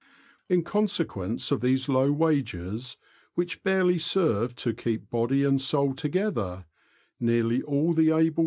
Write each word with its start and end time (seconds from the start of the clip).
In 0.49 0.63
consequence 0.63 1.51
of 1.51 1.61
these 1.61 1.87
low 1.87 2.11
wages, 2.11 2.97
which 3.35 3.61
barely 3.61 3.99
serve 3.99 4.55
to 4.55 4.73
keep 4.73 5.11
body 5.11 5.43
and 5.43 5.61
soul 5.61 5.93
together, 5.93 6.65
nearly 7.19 7.61
all 7.61 7.93
the 7.93 8.05
CHARACTERISTICS 8.05 8.09
AND 8.09 8.17
DIALECT. 8.35 8.39